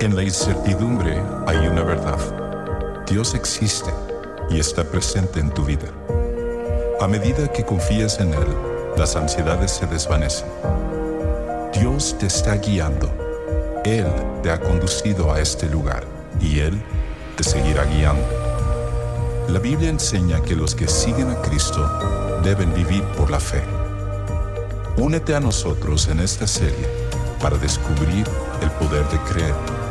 [0.00, 2.18] En la incertidumbre hay una verdad.
[3.06, 3.90] Dios existe
[4.50, 5.86] y está presente en tu vida.
[7.00, 8.46] A medida que confías en Él,
[8.96, 10.48] las ansiedades se desvanecen.
[11.72, 13.08] Dios te está guiando.
[13.84, 14.06] Él
[14.42, 16.04] te ha conducido a este lugar
[16.40, 16.82] y Él
[17.36, 18.26] te seguirá guiando.
[19.48, 21.88] La Biblia enseña que los que siguen a Cristo
[22.42, 23.62] deben vivir por la fe.
[24.96, 26.88] Únete a nosotros en esta serie
[27.40, 28.26] para descubrir
[28.60, 29.83] el poder de creer.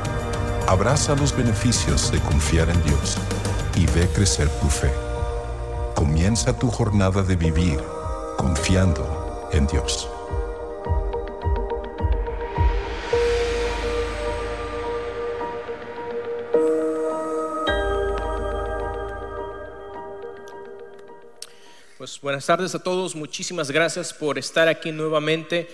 [0.67, 3.17] Abraza los beneficios de confiar en Dios
[3.75, 4.91] y ve crecer tu fe.
[5.93, 7.79] Comienza tu jornada de vivir
[8.37, 10.09] confiando en Dios.
[21.97, 25.69] Pues buenas tardes a todos, muchísimas gracias por estar aquí nuevamente.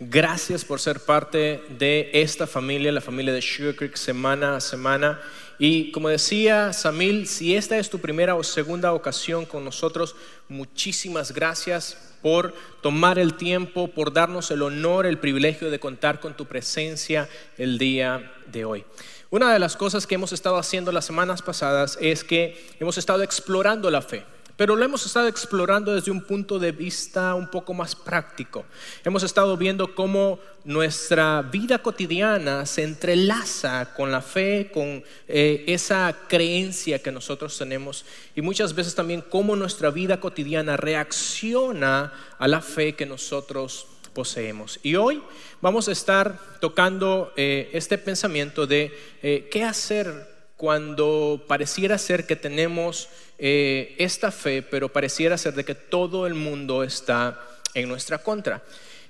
[0.00, 5.20] Gracias por ser parte de esta familia, la familia de Sugar Creek, semana a semana.
[5.56, 10.16] Y como decía Samil, si esta es tu primera o segunda ocasión con nosotros,
[10.48, 16.34] muchísimas gracias por tomar el tiempo, por darnos el honor, el privilegio de contar con
[16.34, 18.84] tu presencia el día de hoy.
[19.30, 23.22] Una de las cosas que hemos estado haciendo las semanas pasadas es que hemos estado
[23.22, 24.24] explorando la fe.
[24.56, 28.64] Pero lo hemos estado explorando desde un punto de vista un poco más práctico.
[29.04, 36.16] Hemos estado viendo cómo nuestra vida cotidiana se entrelaza con la fe, con eh, esa
[36.28, 38.04] creencia que nosotros tenemos
[38.36, 44.78] y muchas veces también cómo nuestra vida cotidiana reacciona a la fe que nosotros poseemos.
[44.84, 45.20] Y hoy
[45.60, 52.36] vamos a estar tocando eh, este pensamiento de eh, qué hacer cuando pareciera ser que
[52.36, 57.40] tenemos eh, esta fe, pero pareciera ser de que todo el mundo está
[57.74, 58.62] en nuestra contra.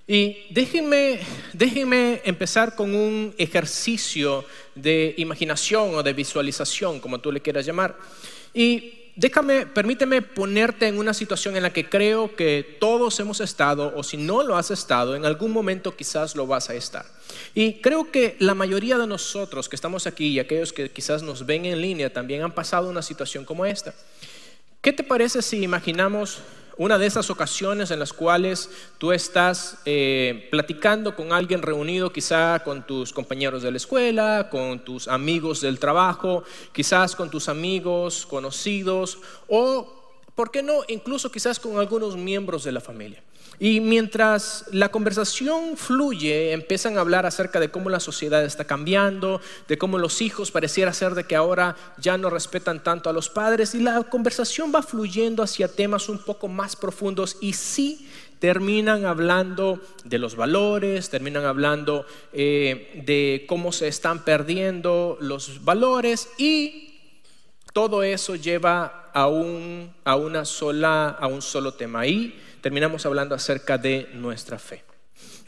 [0.06, 1.20] Y déjenme,
[1.52, 4.44] déjenme empezar con un ejercicio
[4.74, 7.96] de imaginación o de visualización, como tú le quieras llamar.
[8.52, 13.92] Y déjame, permíteme ponerte en una situación en la que creo que todos hemos estado,
[13.96, 17.06] o si no lo has estado, en algún momento quizás lo vas a estar.
[17.54, 21.46] Y creo que la mayoría de nosotros que estamos aquí y aquellos que quizás nos
[21.46, 23.94] ven en línea también han pasado una situación como esta.
[24.80, 26.40] ¿Qué te parece si imaginamos
[26.76, 32.60] una de esas ocasiones en las cuales tú estás eh, platicando con alguien reunido, quizá
[32.64, 36.42] con tus compañeros de la escuela, con tus amigos del trabajo,
[36.72, 39.18] quizás con tus amigos conocidos
[39.48, 40.03] o,
[40.34, 43.22] ¿por qué no?, incluso quizás con algunos miembros de la familia.
[43.58, 49.40] Y mientras la conversación fluye, empiezan a hablar acerca de cómo la sociedad está cambiando,
[49.68, 53.30] de cómo los hijos pareciera ser de que ahora ya no respetan tanto a los
[53.30, 58.08] padres y la conversación va fluyendo hacia temas un poco más profundos y sí
[58.40, 66.28] terminan hablando de los valores, terminan hablando eh, de cómo se están perdiendo los valores
[66.36, 66.83] y
[67.74, 72.06] todo eso lleva a un, a una sola, a un solo tema.
[72.06, 74.84] Y terminamos hablando acerca de nuestra fe.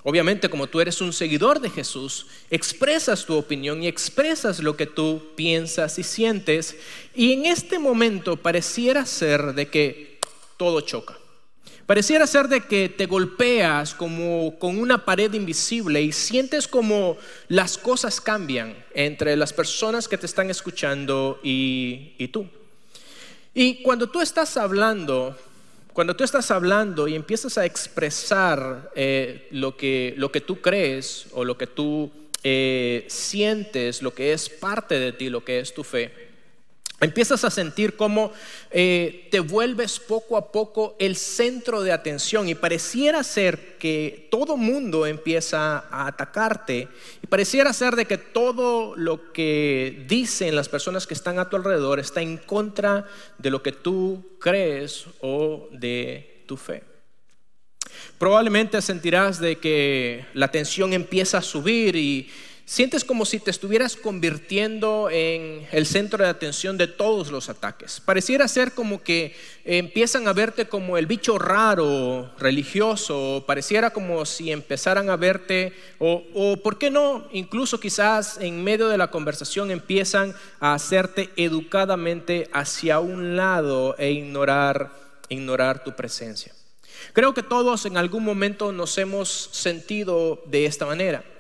[0.03, 4.87] Obviamente, como tú eres un seguidor de Jesús, expresas tu opinión y expresas lo que
[4.87, 6.77] tú piensas y sientes.
[7.15, 10.19] Y en este momento pareciera ser de que
[10.57, 11.17] todo choca.
[11.87, 17.17] Pareciera ser de que te golpeas como con una pared invisible y sientes como
[17.49, 22.49] las cosas cambian entre las personas que te están escuchando y, y tú.
[23.55, 25.37] Y cuando tú estás hablando
[25.97, 31.25] cuando tú estás hablando y empiezas a expresar eh, lo, que, lo que tú crees
[31.33, 32.13] o lo que tú
[32.45, 36.13] eh, sientes, lo que es parte de ti, lo que es tu fe,
[36.99, 38.33] Empiezas a sentir cómo
[38.71, 44.57] eh, te vuelves poco a poco el centro de atención y pareciera ser que todo
[44.57, 46.89] mundo empieza a atacarte
[47.23, 51.57] y pareciera ser de que todo lo que dicen las personas que están a tu
[51.57, 53.05] alrededor está en contra
[53.37, 56.83] de lo que tú crees o de tu fe.
[58.19, 62.31] Probablemente sentirás de que la tensión empieza a subir y
[62.69, 68.01] Sientes como si te estuvieras convirtiendo en el centro de atención de todos los ataques.
[68.01, 74.51] Pareciera ser como que empiezan a verte como el bicho raro, religioso, pareciera como si
[74.51, 79.71] empezaran a verte, o, o por qué no, incluso quizás en medio de la conversación
[79.71, 84.91] empiezan a hacerte educadamente hacia un lado e ignorar,
[85.29, 86.53] ignorar tu presencia.
[87.13, 91.36] Creo que todos en algún momento nos hemos sentido de esta manera.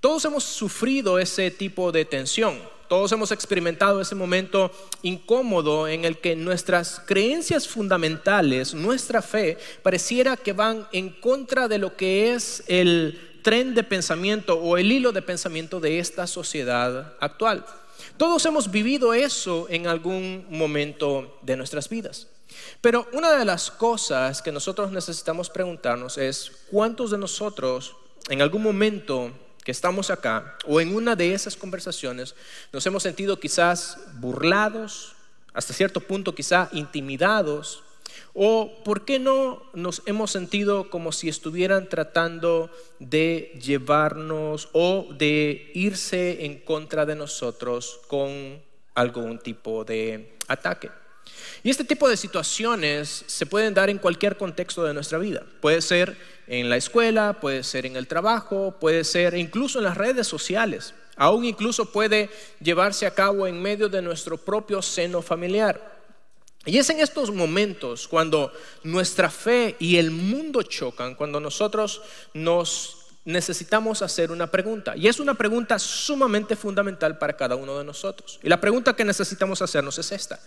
[0.00, 2.56] Todos hemos sufrido ese tipo de tensión.
[2.88, 4.70] Todos hemos experimentado ese momento
[5.02, 11.78] incómodo en el que nuestras creencias fundamentales, nuestra fe, pareciera que van en contra de
[11.78, 17.14] lo que es el tren de pensamiento o el hilo de pensamiento de esta sociedad
[17.18, 17.66] actual.
[18.16, 22.28] Todos hemos vivido eso en algún momento de nuestras vidas.
[22.80, 27.96] Pero una de las cosas que nosotros necesitamos preguntarnos es cuántos de nosotros
[28.28, 29.32] en algún momento
[29.70, 32.34] estamos acá o en una de esas conversaciones
[32.72, 35.14] nos hemos sentido quizás burlados,
[35.52, 37.82] hasta cierto punto quizás intimidados,
[38.34, 45.70] o por qué no nos hemos sentido como si estuvieran tratando de llevarnos o de
[45.74, 48.62] irse en contra de nosotros con
[48.94, 50.90] algún tipo de ataque.
[51.62, 55.42] Y este tipo de situaciones se pueden dar en cualquier contexto de nuestra vida.
[55.60, 59.96] Puede ser en la escuela, puede ser en el trabajo, puede ser incluso en las
[59.96, 60.94] redes sociales.
[61.16, 62.30] Aún incluso puede
[62.60, 65.98] llevarse a cabo en medio de nuestro propio seno familiar.
[66.64, 68.52] Y es en estos momentos cuando
[68.82, 72.02] nuestra fe y el mundo chocan, cuando nosotros
[72.34, 72.98] nos
[73.28, 74.96] necesitamos hacer una pregunta.
[74.96, 78.40] Y es una pregunta sumamente fundamental para cada uno de nosotros.
[78.42, 80.40] Y la pregunta que necesitamos hacernos es esta.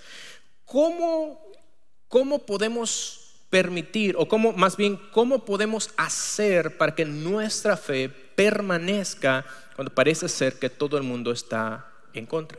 [0.71, 1.37] ¿Cómo,
[2.07, 9.45] cómo podemos permitir, o cómo, más bien, cómo podemos hacer para que nuestra fe permanezca
[9.75, 12.57] cuando parece ser que todo el mundo está en contra?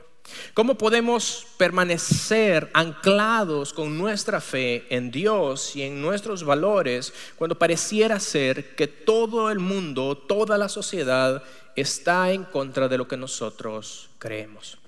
[0.53, 8.21] ¿Cómo podemos permanecer anclados con nuestra fe en Dios y en nuestros valores cuando pareciera
[8.21, 11.43] ser que todo el mundo, toda la sociedad
[11.77, 14.82] está en contra de lo que nosotros creemos?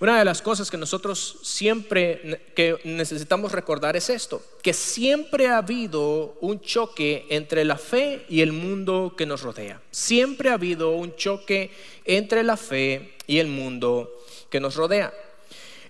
[0.00, 5.58] Una de las cosas que nosotros siempre que necesitamos recordar es esto, que siempre ha
[5.58, 9.80] habido un choque entre la fe y el mundo que nos rodea.
[9.90, 11.70] Siempre ha habido un choque
[12.06, 14.10] entre la fe y el mundo
[14.48, 15.12] que nos rodea.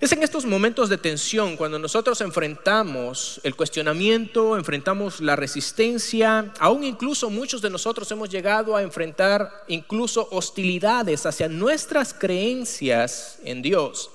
[0.00, 6.84] Es en estos momentos de tensión cuando nosotros enfrentamos el cuestionamiento, enfrentamos la resistencia, aún
[6.84, 14.08] incluso muchos de nosotros hemos llegado a enfrentar incluso hostilidades hacia nuestras creencias en Dios.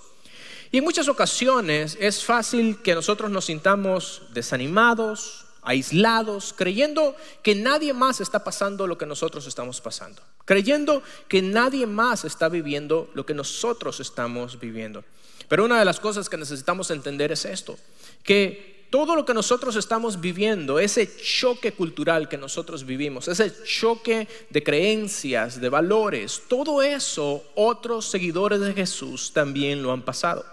[0.71, 7.93] Y en muchas ocasiones es fácil que nosotros nos sintamos desanimados, aislados, creyendo que nadie
[7.93, 13.23] más está pasando lo que nosotros estamos pasando, creyendo que nadie más está viviendo lo
[13.23, 15.03] que nosotros estamos viviendo.
[15.47, 17.77] Pero una de las cosas que necesitamos entender es esto,
[18.23, 24.27] que todo lo que nosotros estamos viviendo, ese choque cultural que nosotros vivimos, ese choque
[24.49, 30.45] de creencias, de valores, todo eso otros seguidores de Jesús también lo han pasado.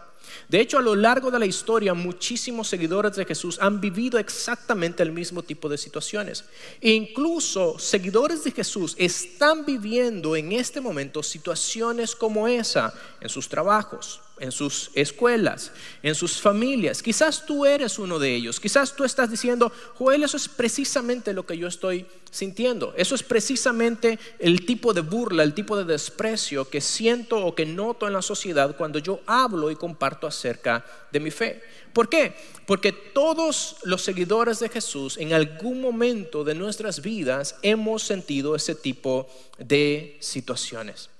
[0.49, 5.03] De hecho, a lo largo de la historia, muchísimos seguidores de Jesús han vivido exactamente
[5.03, 6.45] el mismo tipo de situaciones.
[6.81, 13.49] E incluso seguidores de Jesús están viviendo en este momento situaciones como esa en sus
[13.49, 17.03] trabajos, en sus escuelas, en sus familias.
[17.03, 18.59] Quizás tú eres uno de ellos.
[18.59, 22.95] Quizás tú estás diciendo, Joel, eso es precisamente lo que yo estoy sintiendo.
[22.97, 27.67] Eso es precisamente el tipo de burla, el tipo de desprecio que siento o que
[27.67, 31.63] noto en la sociedad cuando yo hablo y comparto acerca de mi fe.
[31.93, 32.35] ¿Por qué?
[32.67, 38.75] Porque todos los seguidores de Jesús en algún momento de nuestras vidas hemos sentido ese
[38.75, 41.11] tipo de situaciones.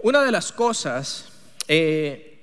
[0.00, 1.26] Una de las cosas
[1.68, 2.36] eh,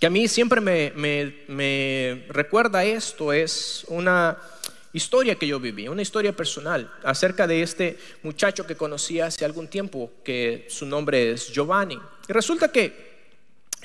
[0.00, 4.38] que a mí siempre me, recuerda esto es una
[4.92, 9.68] historia que yo viví, una historia personal acerca de este muchacho que conocí hace algún
[9.68, 11.98] tiempo, que su nombre es Giovanni.
[12.28, 13.08] Y resulta que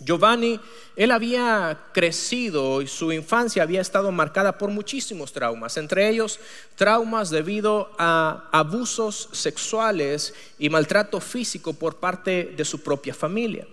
[0.02, 0.60] Giovanni,
[0.96, 6.40] él había crecido y su infancia había estado marcada por muchísimos traumas, entre ellos
[6.76, 13.66] traumas debido a abusos sexuales y maltrato físico por parte de su propia familia.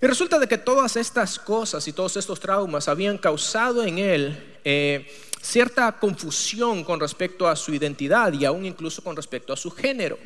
[0.00, 4.58] Y resulta de que todas estas cosas y todos estos traumas habían causado en él
[4.64, 5.06] eh,
[5.40, 10.18] cierta confusión con respecto a su identidad y aún incluso con respecto a su género.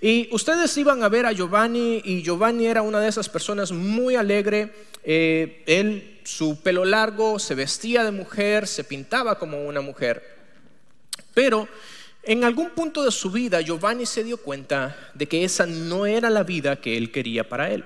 [0.00, 4.14] Y ustedes iban a ver a Giovanni y Giovanni era una de esas personas muy
[4.14, 4.72] alegre.
[5.02, 10.22] Eh, él, su pelo largo, se vestía de mujer, se pintaba como una mujer.
[11.34, 11.68] Pero
[12.22, 16.30] en algún punto de su vida Giovanni se dio cuenta de que esa no era
[16.30, 17.84] la vida que él quería para él.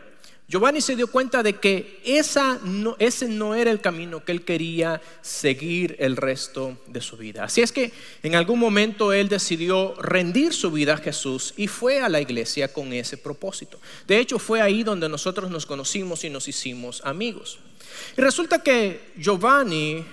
[0.49, 5.97] Giovanni se dio cuenta de que ese no era el camino que él quería seguir
[5.99, 7.43] el resto de su vida.
[7.43, 7.91] Así es que
[8.23, 12.73] en algún momento él decidió rendir su vida a Jesús y fue a la iglesia
[12.73, 13.81] con ese propósito.
[14.07, 17.59] De hecho, fue ahí donde nosotros nos conocimos y nos hicimos amigos.
[18.17, 20.05] Y resulta que Giovanni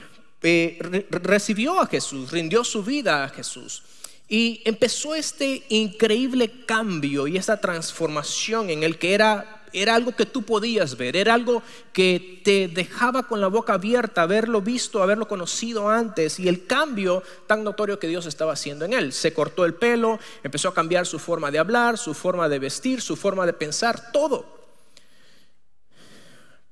[0.42, 0.80] eh,
[1.12, 3.84] recibió a Jesús, rindió su vida a Jesús.
[4.28, 10.26] Y empezó este increíble cambio y esta transformación en el que era era algo que
[10.26, 15.28] tú podías ver, era algo que te dejaba con la boca abierta, haberlo visto, haberlo
[15.28, 19.14] conocido antes y el cambio tan notorio que Dios estaba haciendo en él.
[19.14, 23.02] Se cortó el pelo, empezó a cambiar su forma de hablar, su forma de vestir,
[23.02, 24.46] su forma de pensar, todo.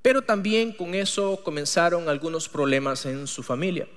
[0.01, 3.87] Pero también con eso comenzaron algunos problemas en su familia.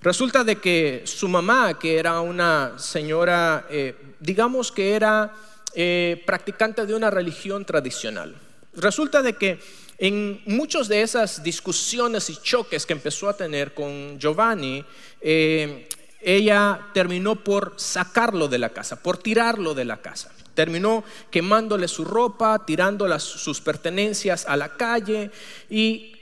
[0.00, 5.32] Resulta de que su mamá, que era una señora, eh, digamos que era
[5.74, 8.34] eh, practicante de una religión tradicional,
[8.74, 9.58] resulta de que
[9.98, 14.84] en muchas de esas discusiones y choques que empezó a tener con Giovanni,
[15.20, 15.88] eh,
[16.20, 20.32] ella terminó por sacarlo de la casa, por tirarlo de la casa.
[20.54, 25.30] Terminó quemándole su ropa, tirando sus pertenencias a la calle.
[25.68, 26.16] Y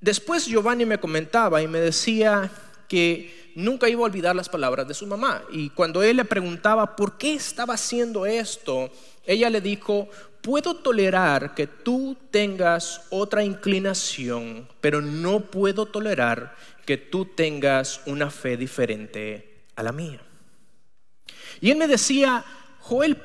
[0.00, 2.50] después Giovanni me comentaba y me decía,
[2.88, 5.42] que nunca iba a olvidar las palabras de su mamá.
[5.52, 8.90] Y cuando él le preguntaba por qué estaba haciendo esto,
[9.26, 10.08] ella le dijo,
[10.40, 18.30] puedo tolerar que tú tengas otra inclinación, pero no puedo tolerar que tú tengas una
[18.30, 20.20] fe diferente a la mía.
[21.60, 22.44] Y él me decía,
[22.80, 23.18] Joel,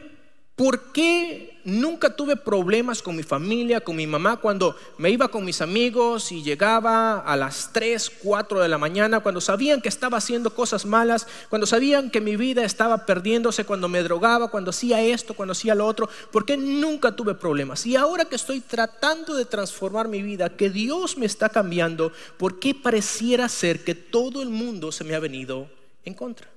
[0.56, 5.46] ¿por qué nunca tuve problemas con mi familia, con mi mamá, cuando me iba con
[5.46, 10.18] mis amigos y llegaba a las 3, 4 de la mañana, cuando sabían que estaba
[10.18, 15.02] haciendo cosas malas, cuando sabían que mi vida estaba perdiéndose, cuando me drogaba, cuando hacía
[15.02, 17.86] esto, cuando hacía lo otro, porque nunca tuve problemas.
[17.86, 22.60] Y ahora que estoy tratando de transformar mi vida, que Dios me está cambiando, ¿por
[22.60, 25.70] qué pareciera ser que todo el mundo se me ha venido
[26.04, 26.50] en contra?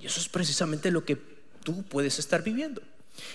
[0.00, 1.16] Y eso es precisamente lo que
[1.62, 2.82] tú puedes estar viviendo.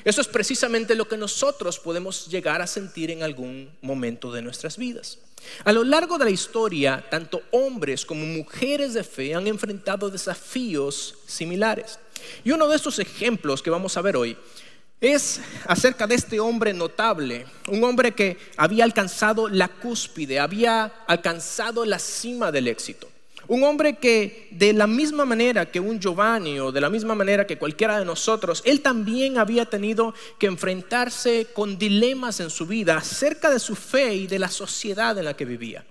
[0.04, 4.78] Eso es precisamente lo que nosotros podemos llegar a sentir en algún momento de nuestras
[4.78, 5.20] vidas.
[5.64, 11.16] A lo largo de la historia, tanto hombres como mujeres de fe han enfrentado desafíos
[11.26, 12.00] similares.
[12.44, 14.38] Y uno de estos ejemplos que vamos a ver hoy
[15.02, 21.86] es acerca de este hombre notable, un hombre que había alcanzado la cúspide, había alcanzado
[21.86, 23.10] la cima del éxito.
[23.50, 27.48] Un hombre que de la misma manera que un Giovanni o de la misma manera
[27.48, 32.98] que cualquiera de nosotros, él también había tenido que enfrentarse con dilemas en su vida
[32.98, 35.84] acerca de su fe y de la sociedad en la que vivía.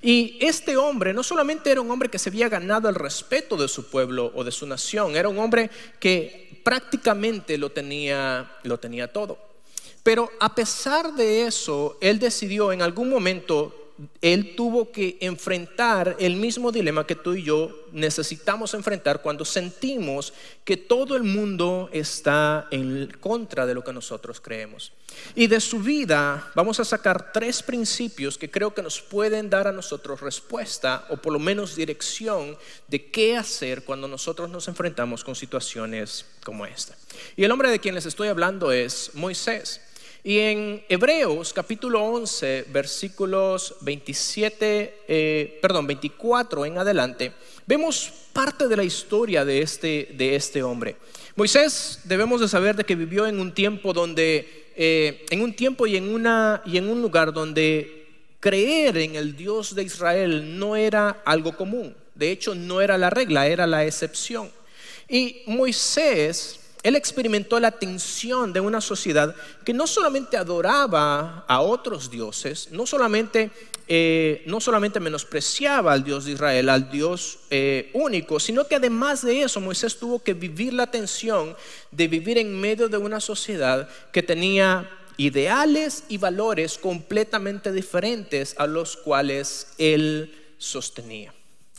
[0.00, 3.68] Y este hombre no solamente era un hombre que se había ganado el respeto de
[3.68, 9.12] su pueblo o de su nación, era un hombre que prácticamente lo tenía, lo tenía
[9.12, 9.38] todo.
[10.02, 13.81] Pero a pesar de eso, él decidió en algún momento
[14.20, 20.32] él tuvo que enfrentar el mismo dilema que tú y yo necesitamos enfrentar cuando sentimos
[20.64, 24.92] que todo el mundo está en contra de lo que nosotros creemos.
[25.34, 29.66] Y de su vida vamos a sacar tres principios que creo que nos pueden dar
[29.66, 32.56] a nosotros respuesta o por lo menos dirección
[32.88, 36.96] de qué hacer cuando nosotros nos enfrentamos con situaciones como esta.
[37.36, 39.80] Y el hombre de quien les estoy hablando es Moisés.
[40.24, 47.32] Y en Hebreos capítulo 11, versículos 27, eh, perdón, 24 en adelante,
[47.66, 50.94] vemos parte de la historia de este, de este hombre.
[51.34, 55.88] Moisés debemos de saber de que vivió en un tiempo donde, eh, en un tiempo
[55.88, 58.06] y en, una, y en un lugar donde
[58.38, 61.96] creer en el Dios de Israel no era algo común.
[62.14, 64.52] De hecho, no era la regla, era la excepción.
[65.08, 69.34] Y Moisés él experimentó la tensión de una sociedad
[69.64, 73.50] que no solamente adoraba a otros dioses, no solamente,
[73.86, 79.22] eh, no solamente menospreciaba al Dios de Israel, al Dios eh, único, sino que además
[79.22, 81.56] de eso Moisés tuvo que vivir la tensión
[81.92, 88.66] de vivir en medio de una sociedad que tenía ideales y valores completamente diferentes a
[88.66, 91.32] los cuales él sostenía.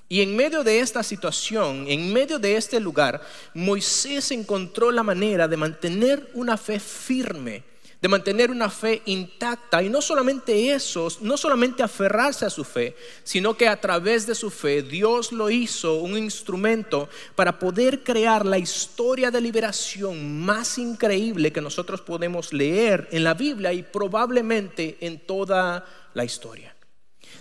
[0.09, 3.21] Y en medio de esta situación, en medio de este lugar,
[3.53, 7.63] Moisés encontró la manera de mantener una fe firme,
[8.01, 9.81] de mantener una fe intacta.
[9.81, 14.35] Y no solamente eso, no solamente aferrarse a su fe, sino que a través de
[14.35, 20.77] su fe Dios lo hizo un instrumento para poder crear la historia de liberación más
[20.77, 26.75] increíble que nosotros podemos leer en la Biblia y probablemente en toda la historia.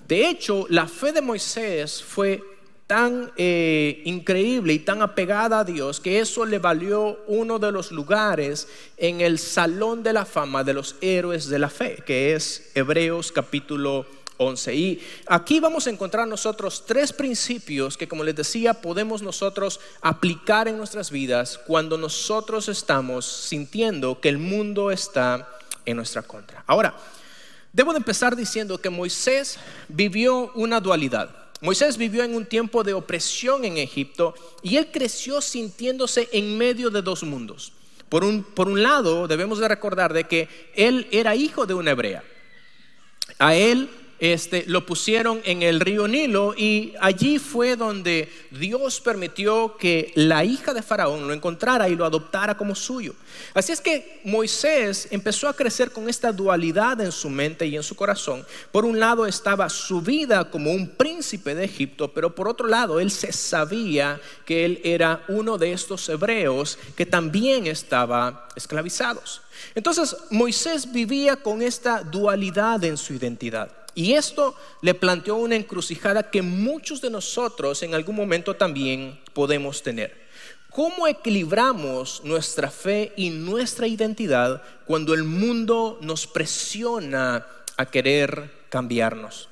[0.07, 2.52] De hecho, la fe de Moisés fue
[2.93, 7.91] tan eh, increíble y tan apegada a Dios que eso le valió uno de los
[7.91, 8.69] lugares
[8.99, 13.33] en el salón de la fama de los héroes de la fe, que es Hebreos
[13.33, 14.05] capítulo
[14.37, 14.75] 11.
[14.75, 20.69] Y aquí vamos a encontrar nosotros tres principios que, como les decía, podemos nosotros aplicar
[20.69, 25.49] en nuestras vidas cuando nosotros estamos sintiendo que el mundo está
[25.87, 26.63] en nuestra contra.
[26.67, 26.95] Ahora,
[27.73, 29.59] debo de empezar diciendo que Moisés
[29.89, 31.42] vivió una dualidad.
[31.63, 36.91] Moisés vivió en un tiempo de opresión en Egipto y él creció sintiéndose en medio
[36.91, 37.73] de dos mundos.
[38.09, 41.93] Por un, por un lado, debemos de recordar de que él era hijo de una
[41.93, 42.25] hebrea.
[43.39, 43.89] A él
[44.23, 50.45] este, lo pusieron en el río Nilo y allí fue donde Dios permitió que la
[50.45, 53.17] hija de Faraón lo encontrara y lo adoptara como suyo.
[53.53, 57.83] Así es que Moisés empezó a crecer con esta dualidad en su mente y en
[57.83, 58.47] su corazón.
[58.71, 63.01] Por un lado estaba su vida como un príncipe de Egipto, pero por otro lado
[63.01, 69.43] él se sabía que él era uno de estos hebreos que también estaba esclavizados.
[69.75, 73.82] Entonces Moisés vivía con esta dualidad en su identidad.
[73.95, 79.83] Y esto le planteó una encrucijada que muchos de nosotros en algún momento también podemos
[79.83, 80.23] tener.
[80.71, 87.47] ¿Cómo equilibramos nuestra fe y nuestra identidad cuando el mundo nos presiona
[87.77, 89.51] a querer cambiarnos?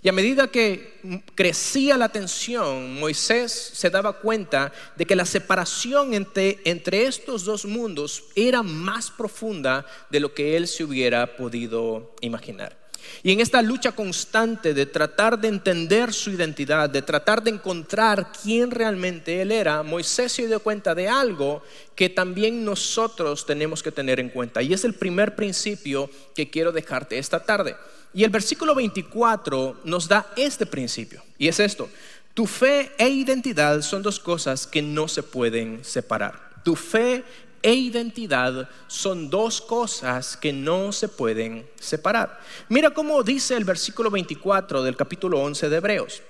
[0.00, 1.00] Y a medida que
[1.34, 8.24] crecía la tensión, Moisés se daba cuenta de que la separación entre, estos dos mundos
[8.34, 12.81] era más profunda de lo que él se hubiera podido imaginar.
[13.22, 18.32] Y en esta lucha constante de tratar de entender su identidad, de tratar de encontrar
[18.42, 21.62] quién realmente él era, Moisés se dio cuenta de algo
[21.94, 24.62] que también nosotros tenemos que tener en cuenta.
[24.62, 27.76] Y es el primer principio que quiero dejarte esta tarde.
[28.14, 31.22] Y el versículo 24 nos da este principio.
[31.38, 31.88] Y es esto.
[32.34, 36.52] Tu fe e identidad son dos cosas que no se pueden separar.
[36.64, 37.24] Tu fe
[37.62, 42.40] e identidad son dos cosas que no se pueden separar.
[42.68, 46.22] Mira cómo dice el versículo 24 del capítulo 11 de Hebreos.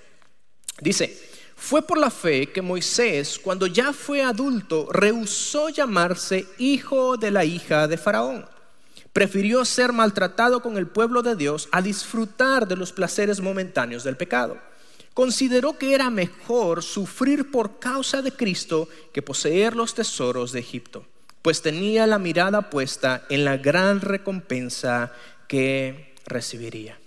[0.80, 1.18] Dice,
[1.56, 7.44] fue por la fe que Moisés, cuando ya fue adulto, rehusó llamarse hijo de la
[7.44, 8.46] hija de Faraón.
[9.12, 14.16] Prefirió ser maltratado con el pueblo de Dios a disfrutar de los placeres momentáneos del
[14.16, 14.58] pecado.
[15.14, 21.06] Consideró que era mejor sufrir por causa de Cristo que poseer los tesoros de Egipto
[21.42, 25.12] pues tenía la mirada puesta en la gran recompensa
[25.48, 26.98] que recibiría.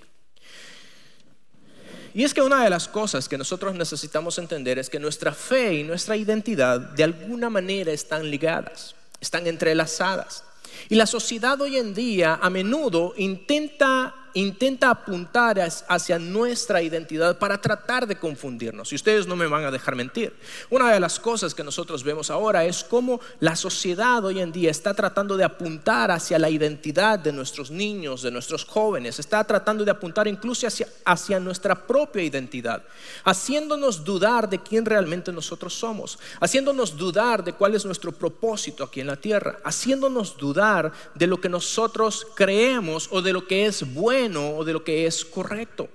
[2.14, 5.74] Y es que una de las cosas que nosotros necesitamos entender es que nuestra fe
[5.74, 10.44] y nuestra identidad de alguna manera están ligadas, están entrelazadas.
[10.88, 17.60] Y la sociedad hoy en día a menudo intenta intenta apuntar hacia nuestra identidad para
[17.60, 18.92] tratar de confundirnos.
[18.92, 20.36] Y ustedes no me van a dejar mentir.
[20.70, 24.70] Una de las cosas que nosotros vemos ahora es cómo la sociedad hoy en día
[24.70, 29.20] está tratando de apuntar hacia la identidad de nuestros niños, de nuestros jóvenes.
[29.20, 32.84] Está tratando de apuntar incluso hacia, hacia nuestra propia identidad,
[33.24, 39.00] haciéndonos dudar de quién realmente nosotros somos, haciéndonos dudar de cuál es nuestro propósito aquí
[39.00, 43.94] en la tierra, haciéndonos dudar de lo que nosotros creemos o de lo que es
[43.94, 45.90] bueno o de lo que es correcto.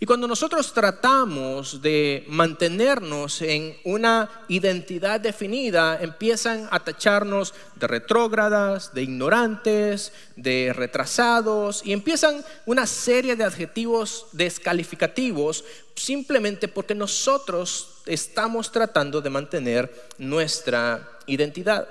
[0.00, 8.94] Y cuando nosotros tratamos de mantenernos en una identidad definida, empiezan a tacharnos de retrógradas,
[8.94, 18.72] de ignorantes, de retrasados, y empiezan una serie de adjetivos descalificativos simplemente porque nosotros estamos
[18.72, 21.88] tratando de mantener nuestra identidad.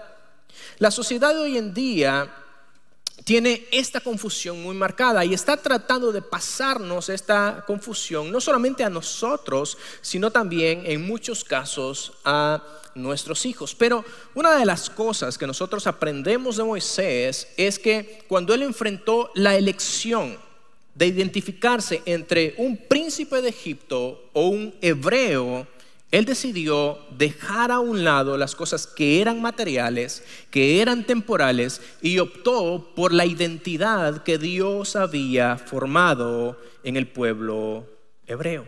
[0.78, 2.43] La sociedad de hoy en día
[3.24, 8.90] tiene esta confusión muy marcada y está tratando de pasarnos esta confusión no solamente a
[8.90, 12.62] nosotros, sino también en muchos casos a
[12.96, 13.76] nuestros hijos.
[13.76, 14.04] Pero
[14.36, 19.56] una de las cosas que nosotros aprendemos de Moisés es que cuando él enfrentó la
[19.56, 20.38] elección
[20.96, 25.68] de identificarse entre un príncipe de Egipto o un hebreo,
[26.14, 30.22] él decidió dejar a un lado las cosas que eran materiales,
[30.52, 37.88] que eran temporales, y optó por la identidad que Dios había formado en el pueblo
[38.28, 38.68] hebreo.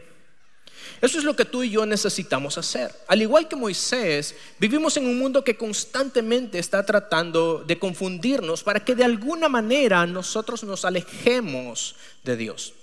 [1.01, 2.91] Eso es lo que tú y yo necesitamos hacer.
[3.07, 8.83] Al igual que Moisés, vivimos en un mundo que constantemente está tratando de confundirnos para
[8.83, 12.73] que de alguna manera nosotros nos alejemos de Dios.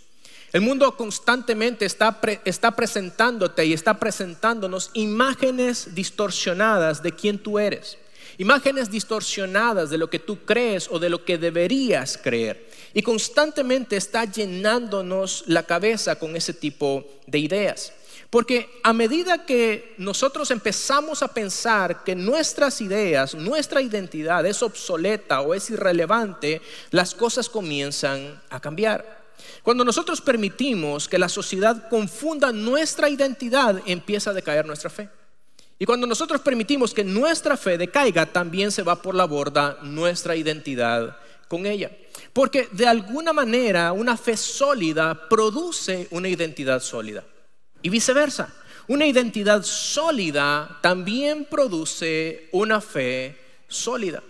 [0.52, 7.96] El mundo constantemente está, está, presentándote y está presentándonos imágenes distorsionadas de quién tú eres.
[8.36, 12.68] Imágenes distorsionadas de lo que tú crees o de lo que deberías creer.
[12.92, 17.94] Y constantemente está llenándonos la cabeza con ese tipo de ideas.
[18.28, 25.40] Porque a medida que nosotros empezamos a pensar que nuestras ideas, nuestra identidad es obsoleta
[25.40, 26.60] o es irrelevante,
[26.90, 29.21] las cosas comienzan a cambiar.
[29.62, 35.09] Cuando nosotros permitimos que la sociedad confunda nuestra identidad, empieza a decaer nuestra fe.
[35.78, 40.37] Y cuando nosotros permitimos que nuestra fe decaiga, también se va por la borda nuestra
[40.37, 41.16] identidad
[41.48, 41.90] con ella.
[42.33, 47.24] Porque de alguna manera una fe sólida produce una identidad sólida.
[47.83, 48.55] Y viceversa.
[48.88, 54.22] Una identidad sólida también produce una fe sólida.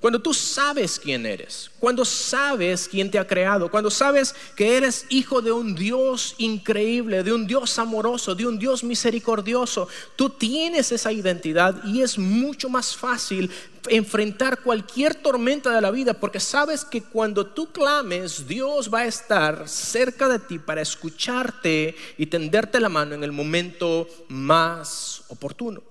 [0.00, 5.04] Cuando tú sabes quién eres, cuando sabes quién te ha creado, cuando sabes que eres
[5.10, 10.90] hijo de un Dios increíble, de un Dios amoroso, de un Dios misericordioso, tú tienes
[10.90, 13.50] esa identidad y es mucho más fácil
[13.88, 19.06] enfrentar cualquier tormenta de la vida porque sabes que cuando tú clames, Dios va a
[19.06, 25.89] estar cerca de ti para escucharte y tenderte la mano en el momento más oportuno.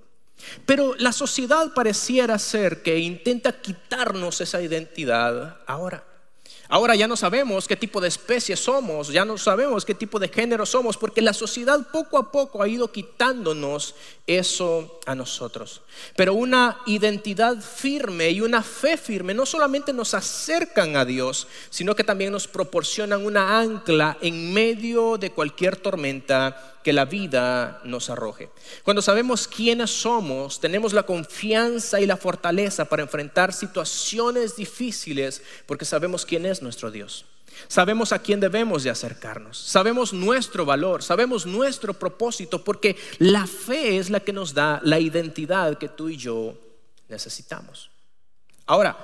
[0.66, 6.04] Pero la sociedad pareciera ser que intenta quitarnos esa identidad ahora.
[6.72, 10.28] Ahora ya no sabemos qué tipo de especie somos, ya no sabemos qué tipo de
[10.28, 13.96] género somos, porque la sociedad poco a poco ha ido quitándonos
[14.28, 15.82] eso a nosotros.
[16.16, 21.96] Pero una identidad firme y una fe firme no solamente nos acercan a Dios, sino
[21.96, 28.10] que también nos proporcionan una ancla en medio de cualquier tormenta que la vida nos
[28.10, 28.50] arroje.
[28.84, 35.86] Cuando sabemos quiénes somos, tenemos la confianza y la fortaleza para enfrentar situaciones difíciles porque
[35.86, 37.26] sabemos quién es nuestro Dios.
[37.68, 39.58] Sabemos a quién debemos de acercarnos.
[39.58, 45.00] Sabemos nuestro valor, sabemos nuestro propósito porque la fe es la que nos da la
[45.00, 46.58] identidad que tú y yo
[47.10, 47.90] necesitamos.
[48.66, 48.98] Ahora,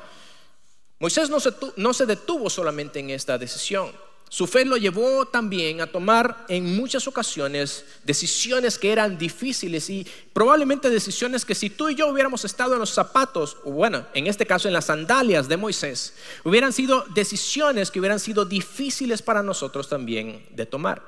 [0.99, 3.91] Moisés no se, no se detuvo solamente en esta decisión.
[4.35, 10.05] Su fe lo llevó también a tomar en muchas ocasiones decisiones que eran difíciles y
[10.33, 14.27] probablemente decisiones que si tú y yo hubiéramos estado en los zapatos, o bueno, en
[14.27, 19.41] este caso en las sandalias de Moisés, hubieran sido decisiones que hubieran sido difíciles para
[19.41, 21.01] nosotros también de tomar.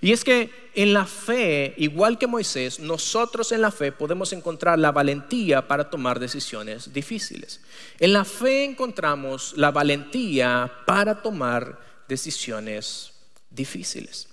[0.00, 4.78] Y es que en la fe, igual que Moisés, nosotros en la fe podemos encontrar
[4.78, 7.60] la valentía para tomar decisiones difíciles.
[7.98, 13.12] En la fe encontramos la valentía para tomar decisiones
[13.48, 14.28] difíciles.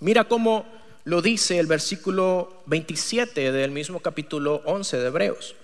[0.00, 0.66] Mira cómo
[1.04, 5.54] lo dice el versículo 27 del mismo capítulo 11 de Hebreos.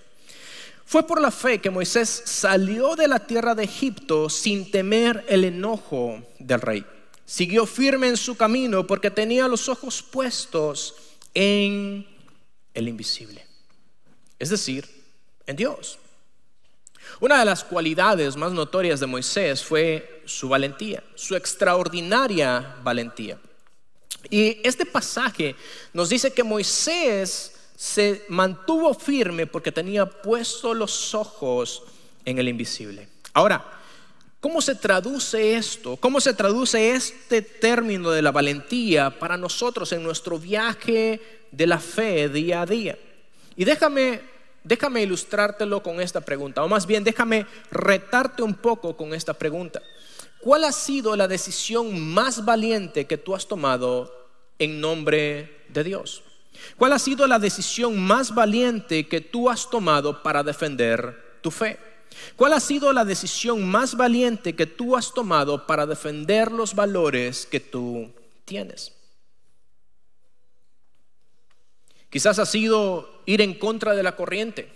[0.83, 5.43] Fue por la fe que Moisés salió de la tierra de Egipto sin temer el
[5.43, 6.85] enojo del rey.
[7.23, 10.95] Siguió firme en su camino porque tenía los ojos puestos
[11.35, 12.07] en
[12.73, 13.45] el invisible,
[14.39, 14.89] es decir,
[15.45, 15.99] en Dios.
[17.19, 23.37] Una de las cualidades más notorias de Moisés fue su valentía, su extraordinaria valentía.
[24.29, 25.55] Y este pasaje
[25.93, 31.83] nos dice que Moisés se mantuvo firme porque tenía puesto los ojos
[32.25, 33.09] en el invisible.
[33.33, 33.65] Ahora,
[34.39, 35.97] ¿cómo se traduce esto?
[35.97, 41.19] ¿Cómo se traduce este término de la valentía para nosotros en nuestro viaje
[41.51, 42.97] de la fe día a día?
[43.55, 44.21] Y déjame
[44.63, 49.81] Déjame ilustrártelo con esta pregunta, o más bien déjame retarte un poco con esta pregunta.
[50.39, 54.11] ¿Cuál ha sido la decisión más valiente que tú has tomado
[54.59, 56.23] en nombre de Dios?
[56.77, 61.79] ¿Cuál ha sido la decisión más valiente que tú has tomado para defender tu fe?
[62.35, 67.45] ¿Cuál ha sido la decisión más valiente que tú has tomado para defender los valores
[67.45, 68.11] que tú
[68.45, 68.93] tienes?
[72.11, 74.69] Quizás ha sido ir en contra de la corriente,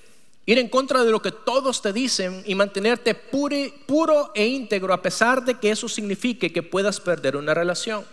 [0.45, 5.01] ir en contra de lo que todos te dicen y mantenerte puro, e íntegro a
[5.01, 8.05] pesar de que eso signifique que puedas perder una relación.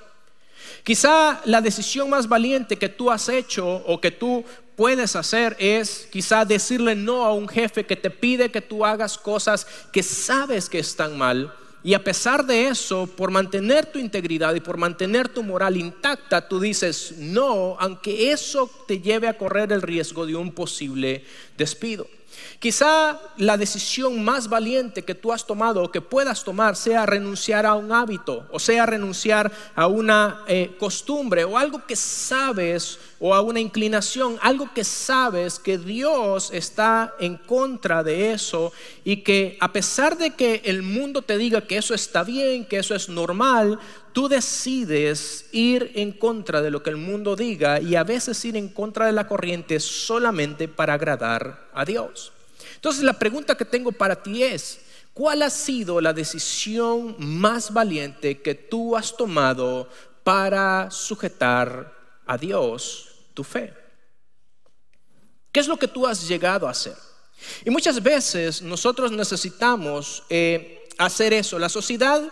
[0.83, 6.09] Quizá la decisión más valiente que tú has hecho o que tú puedes hacer es
[6.11, 10.69] quizá decirle no a un jefe que te pide que tú hagas cosas que sabes
[10.69, 15.29] que están mal y a pesar de eso, por mantener tu integridad y por mantener
[15.29, 20.37] tu moral intacta, tú dices no, aunque eso te lleve a correr el riesgo de
[20.37, 21.25] un posible
[21.59, 22.07] despido.
[22.59, 27.67] Quizá la decisión más valiente que tú has tomado o que puedas tomar sea renunciar
[27.67, 33.35] a un hábito, o sea renunciar a una eh, costumbre o algo que sabes o
[33.35, 38.73] a una inclinación, algo que sabes que Dios está en contra de eso
[39.05, 42.79] y que a pesar de que el mundo te diga que eso está bien, que
[42.79, 43.79] eso es normal,
[44.13, 48.57] tú decides ir en contra de lo que el mundo diga y a veces ir
[48.57, 52.33] en contra de la corriente solamente para agradar a Dios.
[52.75, 54.81] Entonces la pregunta que tengo para ti es,
[55.15, 59.89] ¿cuál ha sido la decisión más valiente que tú has tomado
[60.25, 61.93] para sujetar
[62.27, 63.73] a Dios tu fe?
[65.51, 66.97] ¿Qué es lo que tú has llegado a hacer?
[67.65, 71.59] Y muchas veces nosotros necesitamos eh, hacer eso.
[71.59, 72.23] La sociedad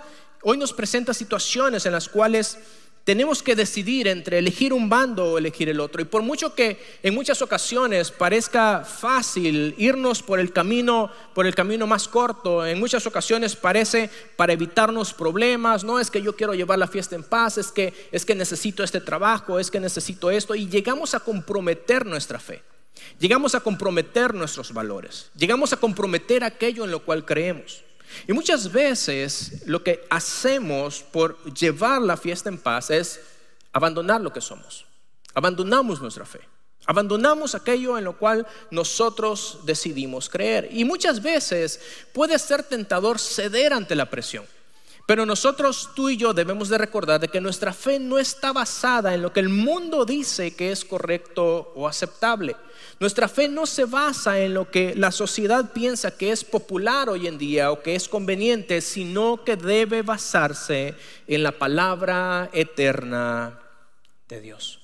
[0.42, 2.58] hoy nos presenta situaciones en las cuales
[3.04, 6.02] tenemos que decidir entre elegir un bando o elegir el otro.
[6.02, 11.54] Y por mucho que en muchas ocasiones parezca fácil irnos por el camino, por el
[11.54, 16.54] camino más corto, en muchas ocasiones parece para evitarnos problemas, no es que yo quiero
[16.54, 20.30] llevar la fiesta en paz, es que es que necesito este trabajo, es que necesito
[20.30, 22.62] esto y llegamos a comprometer nuestra fe.
[23.18, 25.30] Llegamos a comprometer nuestros valores.
[25.34, 27.82] Llegamos a comprometer aquello en lo cual creemos.
[28.26, 33.20] Y muchas veces lo que hacemos por llevar la fiesta en paz es
[33.72, 34.86] abandonar lo que somos.
[35.34, 36.40] Abandonamos nuestra fe.
[36.86, 40.68] Abandonamos aquello en lo cual nosotros decidimos creer.
[40.72, 41.80] Y muchas veces
[42.12, 44.44] puede ser tentador ceder ante la presión.
[45.10, 49.12] Pero nosotros, tú y yo, debemos de recordar de que nuestra fe no está basada
[49.12, 52.54] en lo que el mundo dice que es correcto o aceptable.
[53.00, 57.26] Nuestra fe no se basa en lo que la sociedad piensa que es popular hoy
[57.26, 60.94] en día o que es conveniente, sino que debe basarse
[61.26, 63.58] en la palabra eterna
[64.28, 64.78] de Dios.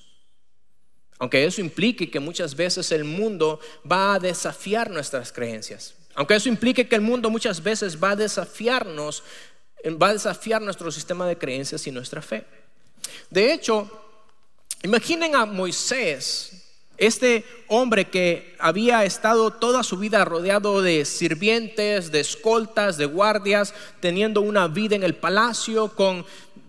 [1.19, 5.95] Aunque eso implique que muchas veces el mundo va a desafiar nuestras creencias.
[6.15, 9.23] Aunque eso implique que el mundo muchas veces va a desafiarnos,
[9.91, 12.43] va a desafiar nuestro sistema de creencias y nuestra fe.
[13.29, 13.89] De hecho,
[14.83, 16.63] imaginen a Moisés
[16.97, 23.73] este hombre que había estado toda su vida rodeado de sirvientes, de escoltas, de guardias,
[23.99, 26.25] teniendo una vida en el palacio con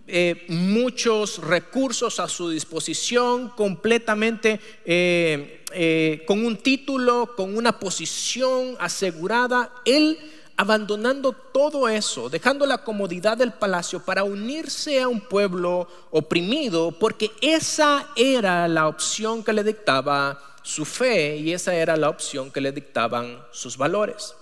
[0.07, 8.75] eh, muchos recursos a su disposición, completamente eh, eh, con un título, con una posición
[8.79, 10.17] asegurada, él
[10.59, 17.31] abandonando todo eso, dejando la comodidad del palacio para unirse a un pueblo oprimido, porque
[17.39, 22.59] esa era la opción que le dictaba su fe y esa era la opción que
[22.59, 24.35] le dictaban sus valores.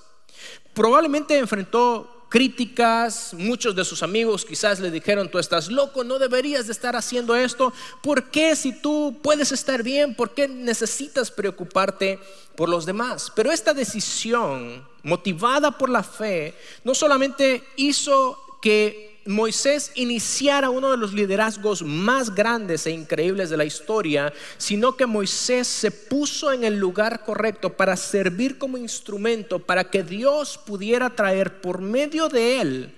[0.74, 6.68] Probablemente enfrentó críticas, muchos de sus amigos quizás le dijeron, tú estás loco, no deberías
[6.68, 12.20] de estar haciendo esto, ¿por qué si tú puedes estar bien, por qué necesitas preocuparte
[12.56, 13.32] por los demás?
[13.36, 20.98] Pero esta decisión, motivada por la fe, no solamente hizo que Moisés iniciara uno de
[20.98, 26.64] los liderazgos más grandes e increíbles de la historia, sino que Moisés se puso en
[26.64, 32.62] el lugar correcto para servir como instrumento para que Dios pudiera traer por medio de
[32.62, 32.96] él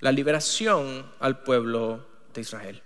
[0.00, 2.82] la liberación al pueblo de Israel.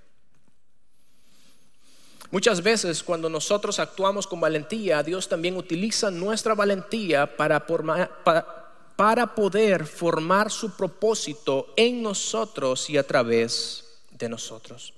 [2.31, 7.65] Muchas veces cuando nosotros actuamos con valentía, Dios también utiliza nuestra valentía para,
[8.97, 14.95] para poder formar su propósito en nosotros y a través de nosotros.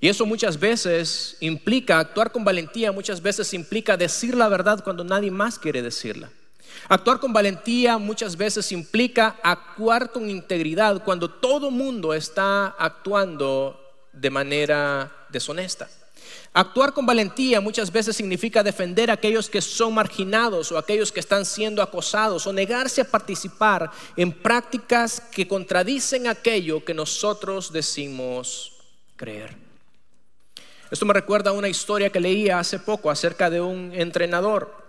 [0.00, 5.04] Y eso muchas veces implica, actuar con valentía muchas veces implica decir la verdad cuando
[5.04, 6.30] nadie más quiere decirla.
[6.88, 13.78] Actuar con valentía muchas veces implica actuar con integridad cuando todo mundo está actuando
[14.12, 15.88] de manera deshonesta.
[16.52, 21.20] Actuar con valentía muchas veces significa defender a aquellos que son marginados o aquellos que
[21.20, 28.72] están siendo acosados o negarse a participar en prácticas que contradicen aquello que nosotros decimos
[29.16, 29.56] creer.
[30.90, 34.81] Esto me recuerda a una historia que leía hace poco acerca de un entrenador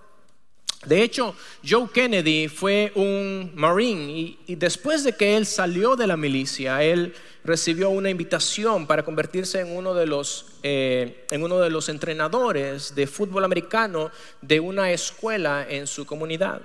[0.86, 1.36] de hecho,
[1.68, 7.14] Joe Kennedy fue un Marine y, después de que él salió de la milicia, él
[7.44, 12.96] recibió una invitación para convertirse en uno de los, eh, en uno de los entrenadores
[12.96, 16.62] de fútbol americano de una escuela en su comunidad.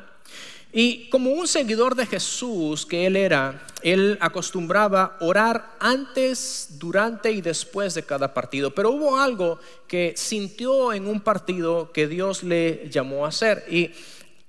[0.72, 7.40] Y como un seguidor de Jesús que él era, él acostumbraba orar antes, durante y
[7.40, 8.74] después de cada partido.
[8.74, 13.64] Pero hubo algo que sintió en un partido que Dios le llamó a hacer.
[13.70, 13.90] Y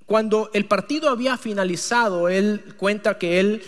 [0.06, 3.62] cuando el partido había finalizado, él cuenta que él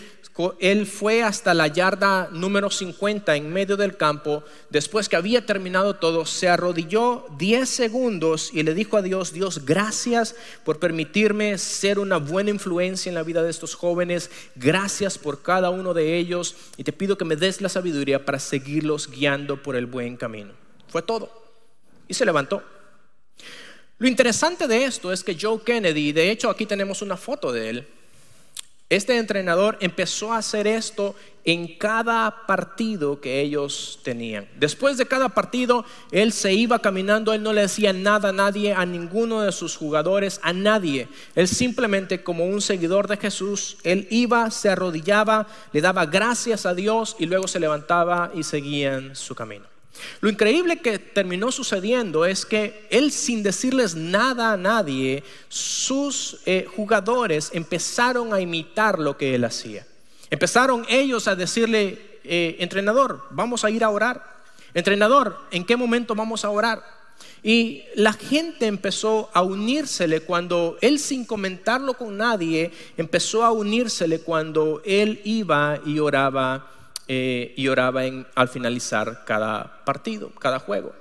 [0.60, 5.96] él fue hasta la yarda número 50 en medio del campo, después que había terminado
[5.96, 11.98] todo, se arrodilló 10 segundos y le dijo a Dios, Dios, gracias por permitirme ser
[11.98, 16.56] una buena influencia en la vida de estos jóvenes, gracias por cada uno de ellos
[16.78, 20.52] y te pido que me des la sabiduría para seguirlos guiando por el buen camino.
[20.88, 21.30] Fue todo.
[22.08, 22.62] Y se levantó.
[23.98, 27.70] Lo interesante de esto es que Joe Kennedy, de hecho aquí tenemos una foto de
[27.70, 27.88] él,
[28.96, 34.46] este entrenador empezó a hacer esto en cada partido que ellos tenían.
[34.60, 38.74] Después de cada partido, él se iba caminando, él no le decía nada a nadie,
[38.74, 41.08] a ninguno de sus jugadores, a nadie.
[41.34, 46.74] Él simplemente como un seguidor de Jesús, él iba, se arrodillaba, le daba gracias a
[46.74, 49.71] Dios y luego se levantaba y seguía en su camino.
[50.20, 56.66] Lo increíble que terminó sucediendo es que él sin decirles nada a nadie, sus eh,
[56.76, 59.86] jugadores empezaron a imitar lo que él hacía.
[60.30, 64.24] Empezaron ellos a decirle, eh, entrenador, vamos a ir a orar.
[64.74, 66.82] Entrenador, ¿en qué momento vamos a orar?
[67.42, 74.20] Y la gente empezó a unírsele cuando él sin comentarlo con nadie, empezó a unírsele
[74.20, 76.70] cuando él iba y oraba
[77.08, 78.02] eh, y oraba
[78.34, 80.94] al finalizar cada partido, cada juego.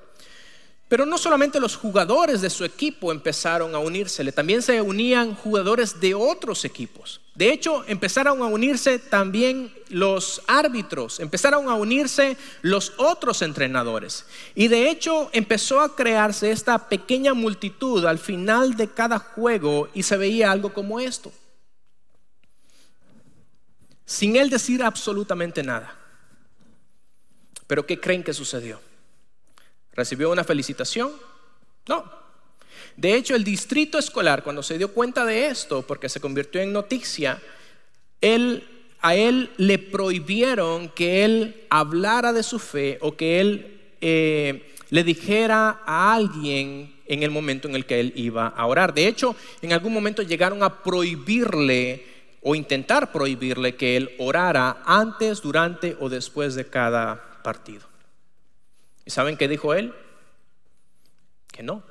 [0.91, 6.01] Pero no solamente los jugadores de su equipo empezaron a unírsele, también se unían jugadores
[6.01, 7.21] de otros equipos.
[7.33, 14.25] De hecho, empezaron a unirse también los árbitros, empezaron a unirse los otros entrenadores.
[14.53, 20.03] Y de hecho empezó a crearse esta pequeña multitud al final de cada juego y
[20.03, 21.31] se veía algo como esto.
[24.05, 25.97] Sin él decir absolutamente nada.
[27.67, 28.81] Pero ¿qué creen que sucedió?
[29.93, 31.11] ¿Recibió una felicitación?
[31.87, 32.03] No.
[32.97, 36.73] De hecho, el distrito escolar, cuando se dio cuenta de esto, porque se convirtió en
[36.73, 37.41] noticia,
[38.19, 38.67] él,
[39.01, 45.03] a él le prohibieron que él hablara de su fe o que él eh, le
[45.03, 48.93] dijera a alguien en el momento en el que él iba a orar.
[48.93, 52.05] De hecho, en algún momento llegaron a prohibirle
[52.41, 57.87] o intentar prohibirle que él orara antes, durante o después de cada partido.
[59.05, 59.93] ¿Y saben qué dijo él?
[61.51, 61.83] Que no.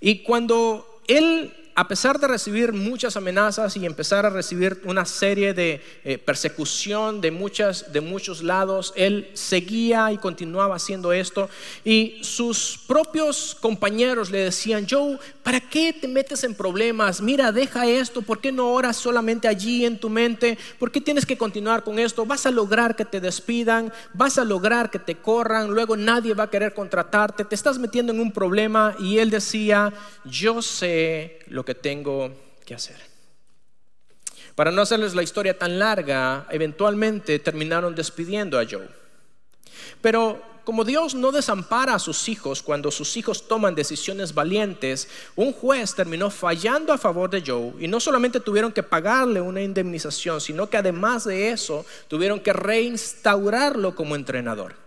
[0.00, 5.52] Y cuando él a pesar de recibir muchas amenazas y empezar a recibir una serie
[5.52, 11.50] de eh, persecución de, muchas, de muchos lados, él seguía y continuaba haciendo esto.
[11.84, 17.20] Y sus propios compañeros le decían, Joe, ¿para qué te metes en problemas?
[17.20, 20.56] Mira, deja esto, ¿por qué no oras solamente allí en tu mente?
[20.78, 22.24] ¿Por qué tienes que continuar con esto?
[22.24, 26.44] Vas a lograr que te despidan, vas a lograr que te corran, luego nadie va
[26.44, 28.96] a querer contratarte, te estás metiendo en un problema.
[28.98, 29.92] Y él decía,
[30.24, 32.30] yo sé lo que tengo
[32.64, 32.96] que hacer.
[34.54, 38.88] Para no hacerles la historia tan larga, eventualmente terminaron despidiendo a Joe.
[40.00, 45.52] Pero como Dios no desampara a sus hijos cuando sus hijos toman decisiones valientes, un
[45.52, 50.40] juez terminó fallando a favor de Joe y no solamente tuvieron que pagarle una indemnización,
[50.40, 54.85] sino que además de eso tuvieron que reinstaurarlo como entrenador.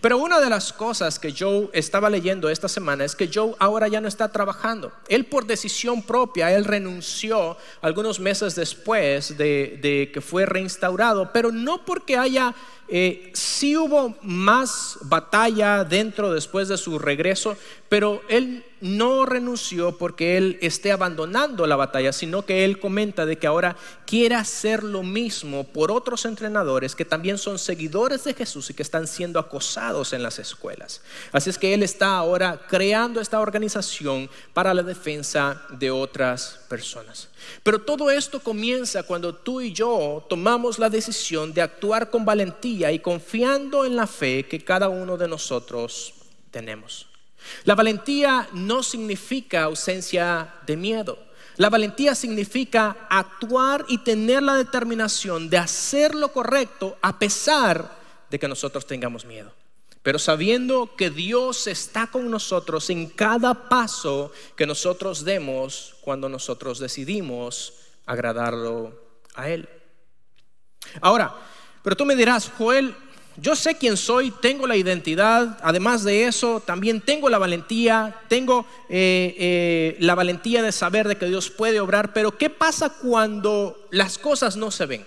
[0.00, 3.86] Pero una de las cosas que Joe estaba leyendo esta semana es que Joe ahora
[3.88, 4.92] ya no está trabajando.
[5.08, 11.84] Él por decisión propia, él renunció algunos meses después de, que fue reinstaurado, pero no
[11.84, 12.54] porque haya,
[12.92, 17.56] eh, sí hubo más batalla dentro después de su regreso,
[17.88, 23.38] pero él no renunció porque él esté abandonando la batalla, sino que él comenta de
[23.38, 23.76] que ahora
[24.06, 28.82] quiere hacer lo mismo por otros entrenadores que también son seguidores de Jesús y que
[28.82, 31.00] están siendo acosados en las escuelas.
[31.30, 37.29] Así es que él está ahora creando esta organización para la defensa de otras personas.
[37.62, 42.92] Pero todo esto comienza cuando tú y yo tomamos la decisión de actuar con valentía
[42.92, 46.14] y confiando en la fe que cada uno de nosotros
[46.50, 47.06] tenemos.
[47.64, 51.18] La valentía no significa ausencia de miedo.
[51.56, 57.98] La valentía significa actuar y tener la determinación de hacer lo correcto a pesar
[58.30, 59.52] de que nosotros tengamos miedo.
[60.02, 66.78] Pero sabiendo que Dios está con nosotros en cada paso que nosotros demos cuando nosotros
[66.78, 67.74] decidimos
[68.06, 68.98] agradarlo
[69.34, 69.68] a Él.
[71.02, 71.34] Ahora,
[71.82, 72.94] pero tú me dirás, Joel,
[73.36, 78.66] yo sé quién soy, tengo la identidad, además de eso, también tengo la valentía, tengo
[78.88, 83.86] eh, eh, la valentía de saber de que Dios puede obrar, pero ¿qué pasa cuando
[83.90, 85.06] las cosas no se ven?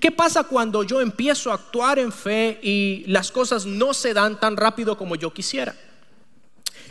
[0.00, 4.38] ¿Qué pasa cuando yo empiezo a actuar en fe y las cosas no se dan
[4.38, 5.74] tan rápido como yo quisiera?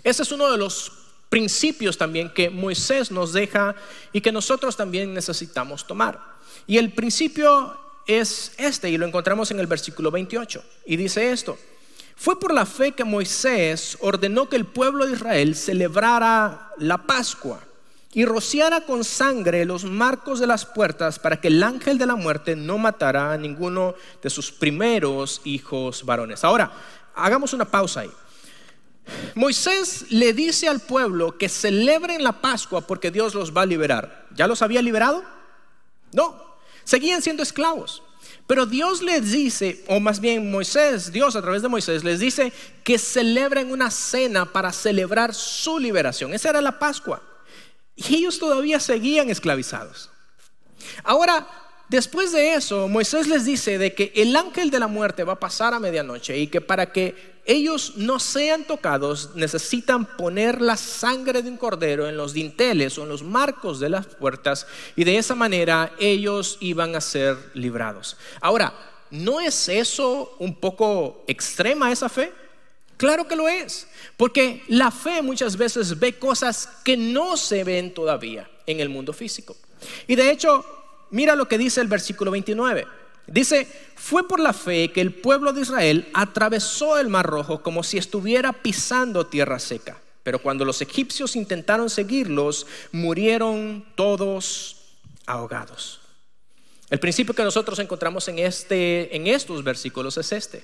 [0.04, 0.92] Ese es uno de los
[1.30, 3.76] principios también que Moisés nos deja
[4.12, 6.20] y que nosotros también necesitamos tomar.
[6.68, 10.64] Y el principio es este y lo encontramos en el versículo 28.
[10.86, 11.58] Y dice esto,
[12.16, 17.64] fue por la fe que Moisés ordenó que el pueblo de Israel celebrara la Pascua
[18.14, 22.16] y rociara con sangre los marcos de las puertas para que el ángel de la
[22.16, 26.44] muerte no matara a ninguno de sus primeros hijos varones.
[26.44, 26.72] Ahora,
[27.16, 28.12] hagamos una pausa ahí.
[29.36, 34.28] Moisés le dice al pueblo que celebren la Pascua porque Dios los va a liberar.
[34.36, 35.24] ¿Ya los había liberado?
[36.14, 38.04] No, Seguían siendo esclavos.
[38.48, 42.52] Pero Dios les dice, o más bien Moisés, Dios a través de Moisés les dice
[42.84, 46.34] que celebren una cena para celebrar su liberación.
[46.34, 47.22] Esa era la Pascua.
[47.96, 50.10] Y ellos todavía seguían esclavizados.
[51.04, 51.48] Ahora,
[51.90, 55.40] después de eso, Moisés les dice de que el ángel de la muerte va a
[55.40, 61.42] pasar a medianoche y que para que ellos no sean tocados, necesitan poner la sangre
[61.42, 64.66] de un cordero en los dinteles o en los marcos de las puertas
[64.96, 68.18] y de esa manera ellos iban a ser librados.
[68.40, 68.74] Ahora,
[69.12, 72.32] ¿no es eso un poco extrema esa fe?
[72.98, 73.88] Claro que lo es,
[74.18, 79.14] porque la fe muchas veces ve cosas que no se ven todavía en el mundo
[79.14, 79.56] físico.
[80.08, 80.66] Y de hecho,
[81.10, 82.86] mira lo que dice el versículo 29.
[83.28, 87.84] Dice, fue por la fe que el pueblo de Israel atravesó el mar rojo como
[87.84, 89.98] si estuviera pisando tierra seca.
[90.24, 94.78] Pero cuando los egipcios intentaron seguirlos, murieron todos
[95.26, 96.02] ahogados.
[96.90, 100.64] El principio que nosotros encontramos en, este, en estos versículos es este,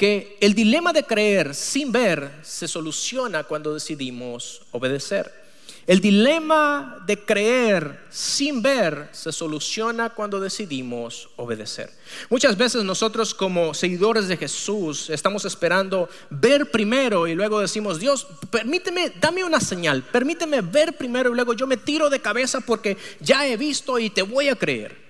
[0.00, 5.30] que el dilema de creer sin ver se soluciona cuando decidimos obedecer.
[5.86, 11.90] El dilema de creer sin ver se soluciona cuando decidimos obedecer.
[12.30, 18.26] Muchas veces nosotros como seguidores de Jesús estamos esperando ver primero y luego decimos, Dios,
[18.50, 22.96] permíteme, dame una señal, permíteme ver primero y luego yo me tiro de cabeza porque
[23.20, 25.09] ya he visto y te voy a creer.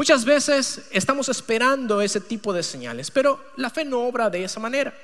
[0.00, 4.58] Muchas veces estamos esperando ese tipo de señales, pero la fe no obra de esa
[4.58, 4.94] manera.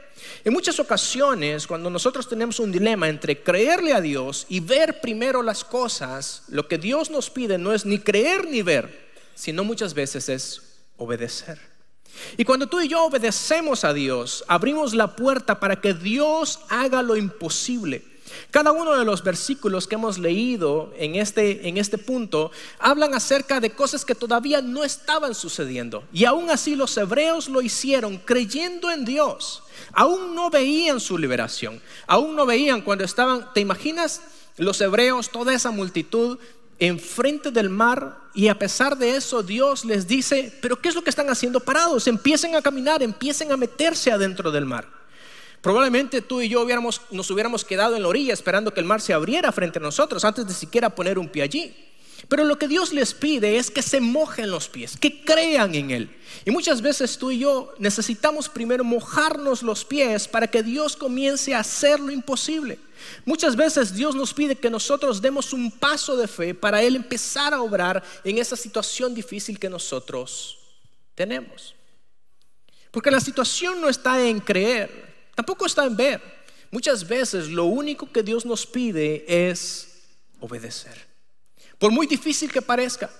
[0.43, 5.43] En muchas ocasiones, cuando nosotros tenemos un dilema entre creerle a Dios y ver primero
[5.43, 9.93] las cosas, lo que Dios nos pide no es ni creer ni ver, sino muchas
[9.93, 10.63] veces es
[10.97, 11.61] obedecer.
[12.39, 17.03] Y cuando tú y yo obedecemos a Dios, abrimos la puerta para que Dios haga
[17.03, 18.16] lo imposible.
[18.51, 23.61] Cada uno de los versículos que hemos leído en este, en este punto hablan acerca
[23.61, 26.05] de cosas que todavía no estaban sucediendo.
[26.13, 29.63] Y aún así los hebreos lo hicieron creyendo en Dios.
[29.93, 31.81] Aún no veían su liberación.
[32.07, 34.23] Aún no veían cuando estaban, ¿te imaginas?
[34.57, 36.39] Los hebreos, toda esa multitud
[36.79, 41.03] enfrente del mar y a pesar de eso Dios les dice, pero ¿qué es lo
[41.03, 42.07] que están haciendo parados?
[42.07, 44.96] Empiecen a caminar, empiecen a meterse adentro del mar.
[45.61, 46.67] Probablemente tú y yo
[47.11, 50.25] nos hubiéramos quedado en la orilla esperando que el mar se abriera frente a nosotros
[50.25, 51.75] antes de siquiera poner un pie allí.
[52.29, 55.91] Pero lo que Dios les pide es que se mojen los pies, que crean en
[55.91, 56.17] Él.
[56.45, 61.55] Y muchas veces tú y yo necesitamos primero mojarnos los pies para que Dios comience
[61.55, 62.79] a hacer lo imposible.
[63.25, 67.55] Muchas veces Dios nos pide que nosotros demos un paso de fe para Él empezar
[67.55, 70.59] a obrar en esa situación difícil que nosotros
[71.15, 71.75] tenemos.
[72.91, 75.06] Porque la situación no está en creer,
[75.37, 76.21] Tampoco está en ver.
[76.71, 80.09] Muchas veces lo único que Dios nos pide es
[80.41, 81.07] obedecer.
[81.79, 83.11] Por muy difícil que parezca,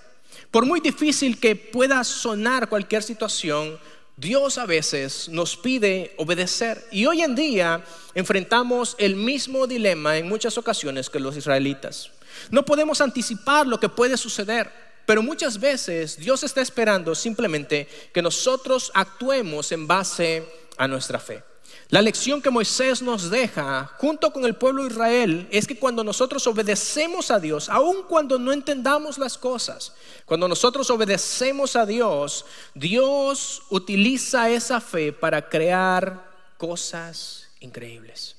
[0.51, 3.79] por muy difícil que pueda sonar cualquier situación,
[4.15, 6.83] Dios a veces nos pide obedecer.
[6.91, 12.09] Y hoy en día enfrentamos el mismo dilema en muchas ocasiones que los israelitas.
[12.49, 14.71] No podemos anticipar lo que puede suceder,
[15.05, 20.43] pero muchas veces Dios está esperando simplemente que nosotros actuemos en base
[20.77, 21.43] a nuestra fe.
[21.89, 26.03] La lección que Moisés nos deja junto con el pueblo de Israel es que cuando
[26.03, 29.93] nosotros obedecemos a Dios, aun cuando no entendamos las cosas,
[30.25, 36.27] cuando nosotros obedecemos a Dios, Dios utiliza esa fe para crear
[36.57, 38.35] cosas increíbles.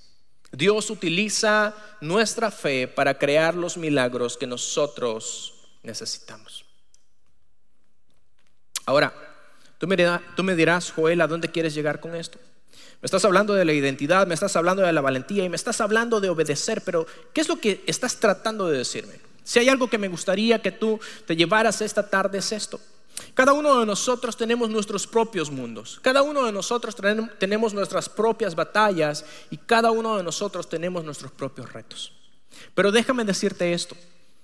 [0.52, 6.66] Dios utiliza nuestra fe para crear los milagros que nosotros necesitamos.
[8.84, 9.12] Ahora,
[9.78, 12.38] tú me, dirás, Joel, ¿a dónde quieres llegar con esto?
[13.00, 15.80] Me estás hablando de la identidad, me estás hablando de la valentía y me estás
[15.80, 19.14] hablando de obedecer, pero ¿qué es lo que estás tratando de decirme?
[19.44, 22.80] Si hay algo que me gustaría que tú te llevaras esta tarde es esto.
[23.34, 26.96] Cada uno de nosotros tenemos nuestros propios mundos, cada uno de nosotros
[27.38, 32.12] tenemos nuestras propias batallas y cada uno de nosotros tenemos nuestros propios retos.
[32.74, 33.96] Pero déjame decirte esto,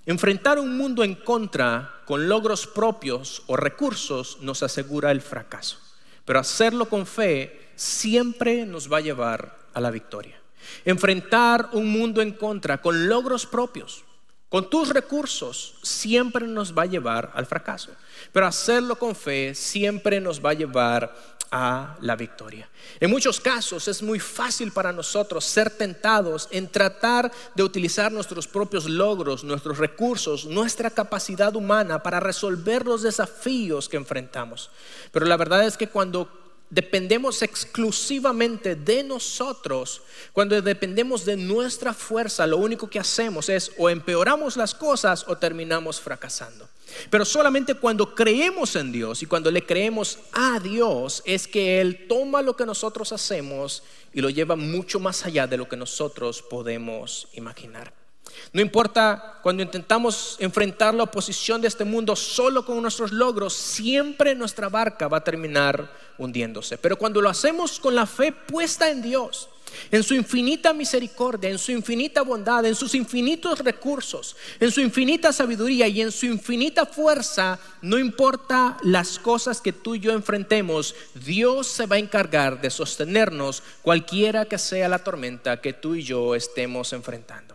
[0.07, 5.79] enfrentar un mundo en contra con logros propios o recursos nos asegura el fracaso,
[6.25, 10.41] pero hacerlo con fe siempre nos va a llevar a la victoria.
[10.85, 14.05] Enfrentar un mundo en contra con logros propios,
[14.49, 17.91] con tus recursos, siempre nos va a llevar al fracaso.
[18.33, 21.13] Pero hacerlo con fe siempre nos va a llevar
[21.51, 22.69] a la victoria.
[22.99, 28.49] En muchos casos es muy fácil para nosotros ser tentados en tratar de utilizar nuestros
[28.49, 34.71] propios logros, nuestros recursos, nuestra capacidad humana para resolver los desafíos que enfrentamos.
[35.13, 40.03] Pero la verdad es que cuando dependemos exclusivamente de nosotros,
[40.33, 45.37] cuando dependemos de nuestra fuerza, lo único que hacemos es o empeoramos las cosas o
[45.37, 46.69] terminamos fracasando.
[47.11, 52.07] Pero solamente cuando creemos en Dios y cuando le creemos a Dios es que Él
[52.09, 56.43] toma lo que nosotros hacemos y lo lleva mucho más allá de lo que nosotros
[56.43, 58.04] podemos imaginar.
[58.53, 64.35] No importa cuando intentamos enfrentar la oposición de este mundo solo con nuestros logros, siempre
[64.35, 66.79] nuestra barca va a terminar hundiéndose.
[66.79, 69.49] Pero cuando lo hacemos con la fe puesta en Dios,
[69.91, 75.33] en su infinita misericordia, en su infinita bondad, en sus infinitos recursos, en su infinita
[75.33, 80.95] sabiduría y en su infinita fuerza, no importa las cosas que tú y yo enfrentemos,
[81.15, 86.03] Dios se va a encargar de sostenernos cualquiera que sea la tormenta que tú y
[86.03, 87.54] yo estemos enfrentando.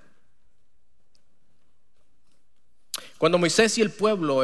[3.19, 4.41] Cuando Moisés y el pueblo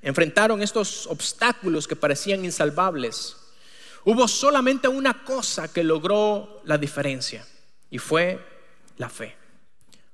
[0.00, 3.36] enfrentaron estos obstáculos que parecían insalvables,
[4.04, 7.44] hubo solamente una cosa que logró la diferencia
[7.90, 8.40] y fue
[8.98, 9.36] la fe.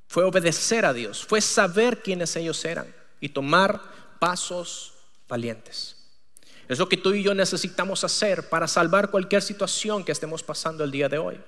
[0.07, 3.83] Fue obedecer a Dios, fue saber quiénes ellos eran y tomar
[4.19, 4.95] pasos
[5.29, 5.97] valientes.
[6.69, 10.85] Es lo que tú y yo necesitamos hacer para salvar cualquier situación que estemos pasando
[10.85, 11.39] el día de hoy.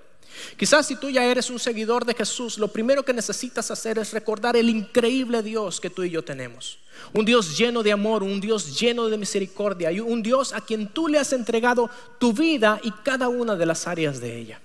[0.56, 4.12] Quizás si tú ya eres un seguidor de Jesús, lo primero que necesitas hacer es
[4.12, 6.78] recordar el increíble Dios que tú y yo tenemos.
[7.12, 10.88] Un Dios lleno de amor, un Dios lleno de misericordia y un Dios a quien
[10.88, 14.60] tú le has entregado tu vida y cada una de las áreas de ella.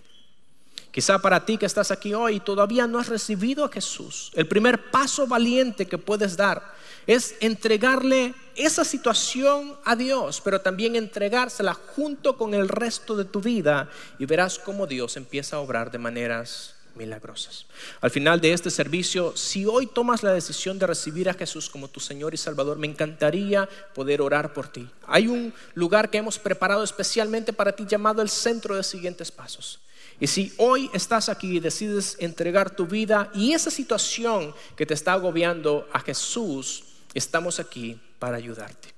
[0.92, 4.92] Quizá para ti que estás aquí hoy todavía no has recibido a Jesús, el primer
[4.92, 6.74] paso valiente que puedes dar
[7.06, 13.42] es entregarle esa situación a Dios, pero también entregársela junto con el resto de tu
[13.42, 13.90] vida
[14.20, 17.66] y verás cómo Dios empieza a obrar de maneras milagrosas.
[18.02, 21.90] Al final de este servicio, si hoy tomas la decisión de recibir a Jesús como
[21.90, 24.88] tu Señor y Salvador, me encantaría poder orar por ti.
[25.06, 29.80] Hay un lugar que hemos preparado especialmente para ti llamado el Centro de Siguientes Pasos.
[30.20, 34.94] Y si hoy estás aquí y decides entregar tu vida y esa situación que te
[34.94, 38.94] está agobiando a Jesús, estamos aquí para ayudarte.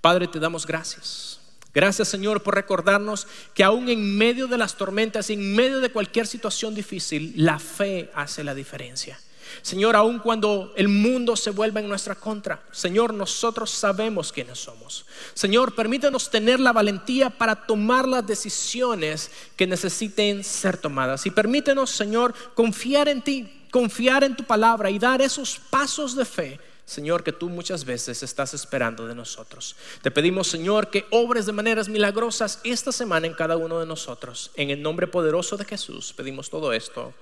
[0.00, 1.40] Padre, te damos gracias.
[1.74, 6.26] Gracias Señor por recordarnos que aún en medio de las tormentas, en medio de cualquier
[6.26, 9.18] situación difícil, la fe hace la diferencia.
[9.60, 15.04] Señor, aun cuando el mundo se vuelva en nuestra contra, Señor, nosotros sabemos quiénes somos.
[15.34, 21.26] Señor, permítanos tener la valentía para tomar las decisiones que necesiten ser tomadas.
[21.26, 26.24] Y permítenos, Señor, confiar en ti, confiar en tu palabra y dar esos pasos de
[26.24, 29.76] fe Señor, que tú muchas veces estás esperando de nosotros.
[30.02, 34.50] Te pedimos, Señor, que obres de maneras milagrosas esta semana en cada uno de nosotros.
[34.56, 37.14] En el nombre poderoso de Jesús pedimos todo esto.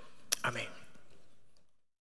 [0.42, 0.79] Amén.